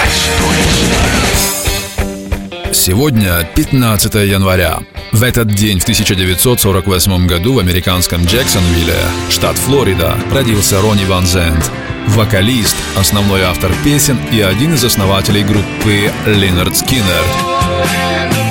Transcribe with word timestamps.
Сегодня 2.72 3.48
15 3.54 4.14
января. 4.27 4.80
В 5.12 5.22
этот 5.22 5.48
день 5.48 5.79
в 5.79 5.84
1948 5.84 7.27
году 7.27 7.54
в 7.54 7.61
американском 7.61 8.25
Джексонвилле, 8.25 8.98
штат 9.30 9.56
Флорида, 9.56 10.18
родился 10.30 10.82
Ронни 10.82 11.04
Ван 11.06 11.25
Зент, 11.25 11.70
вокалист, 12.09 12.77
основной 12.96 13.43
автор 13.43 13.73
песен 13.84 14.18
и 14.30 14.41
один 14.41 14.75
из 14.75 14.84
основателей 14.84 15.43
группы 15.43 16.12
Линард 16.27 16.77
Скиннер. 16.77 18.44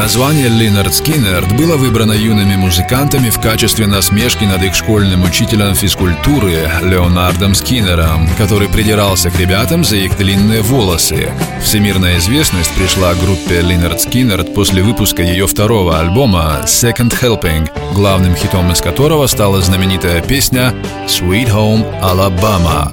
Название 0.00 0.48
Lynyrd 0.48 0.94
Skynyrd 0.94 1.54
было 1.58 1.76
выбрано 1.76 2.12
юными 2.12 2.56
музыкантами 2.56 3.28
в 3.28 3.38
качестве 3.38 3.86
насмешки 3.86 4.44
над 4.44 4.62
их 4.62 4.74
школьным 4.74 5.24
учителем 5.24 5.74
физкультуры 5.74 6.70
Леонардом 6.82 7.54
Скиннером, 7.54 8.26
который 8.38 8.70
придирался 8.70 9.30
к 9.30 9.38
ребятам 9.38 9.84
за 9.84 9.96
их 9.96 10.16
длинные 10.16 10.62
волосы. 10.62 11.30
Всемирная 11.62 12.16
известность 12.16 12.74
пришла 12.74 13.12
группе 13.12 13.60
Линард 13.60 14.00
Скиннерд 14.00 14.54
после 14.54 14.82
выпуска 14.82 15.22
ее 15.22 15.46
второго 15.46 16.00
альбома 16.00 16.62
Second 16.64 17.12
Helping, 17.20 17.68
главным 17.92 18.34
хитом 18.34 18.72
из 18.72 18.80
которого 18.80 19.26
стала 19.26 19.60
знаменитая 19.60 20.22
песня 20.22 20.74
Sweet 21.08 21.50
Home 21.50 21.84
Alabama. 22.00 22.90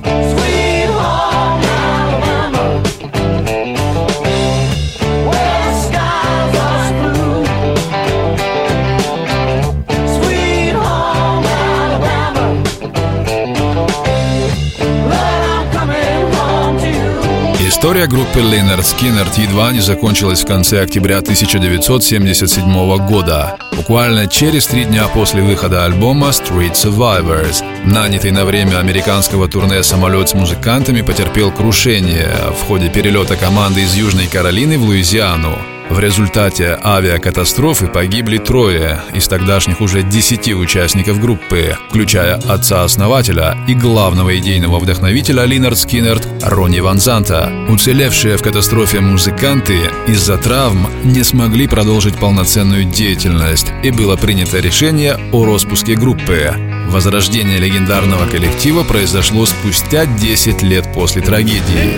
История 17.77 18.07
группы 18.07 18.39
Лейнард 18.39 18.87
Скиннерт 18.87 19.37
едва 19.37 19.71
не 19.71 19.81
закончилась 19.81 20.41
в 20.41 20.47
конце 20.47 20.81
октября 20.81 21.19
1977 21.19 23.05
года, 23.05 23.55
буквально 23.71 24.25
через 24.25 24.65
три 24.65 24.85
дня 24.85 25.07
после 25.07 25.43
выхода 25.43 25.85
альбома 25.85 26.29
Street 26.29 26.73
Survivors. 26.73 27.63
Нанятый 27.85 28.31
на 28.31 28.45
время 28.45 28.79
американского 28.79 29.47
турне 29.47 29.83
самолет 29.83 30.29
с 30.29 30.33
музыкантами 30.33 31.01
потерпел 31.01 31.51
крушение 31.51 32.33
в 32.59 32.65
ходе 32.65 32.89
перелета 32.89 33.35
команды 33.35 33.81
из 33.81 33.93
Южной 33.93 34.25
Каролины 34.25 34.79
в 34.79 34.81
Луизиану. 34.81 35.55
В 35.89 35.99
результате 35.99 36.77
авиакатастрофы 36.83 37.87
погибли 37.87 38.37
трое 38.37 39.01
из 39.13 39.27
тогдашних 39.27 39.79
уже 39.79 40.03
десяти 40.03 40.53
участников 40.53 41.19
группы, 41.21 41.77
включая 41.89 42.35
отца-основателя 42.35 43.57
и 43.67 43.73
главного 43.73 44.37
идейного 44.37 44.79
вдохновителя 44.79 45.45
Линард 45.45 45.77
Скиннерт 45.77 46.27
Ронни 46.43 46.81
Ван 46.81 46.99
Занта. 46.99 47.51
Уцелевшие 47.69 48.35
в 48.35 48.41
катастрофе 48.41 48.99
музыканты 48.99 49.89
из-за 50.07 50.37
травм 50.37 50.87
не 51.05 51.23
смогли 51.23 51.67
продолжить 51.67 52.17
полноценную 52.17 52.83
деятельность, 52.83 53.71
и 53.81 53.89
было 53.89 54.17
принято 54.17 54.59
решение 54.59 55.17
о 55.31 55.45
распуске 55.45 55.95
группы. 55.95 56.53
Возрождение 56.89 57.59
легендарного 57.59 58.27
коллектива 58.27 58.83
произошло 58.83 59.45
спустя 59.45 60.05
10 60.05 60.61
лет 60.63 60.91
после 60.93 61.21
трагедии. 61.21 61.97